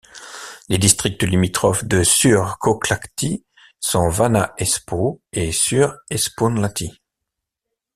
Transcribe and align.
Les 0.67 0.79
districts 0.79 1.21
limitrophes 1.21 1.85
de 1.85 2.01
Suur-Kauklahti 2.01 3.45
sont 3.79 4.09
Vanha-Espoo 4.09 5.21
et 5.31 5.51
Suur-Espoonlahti. 5.51 6.89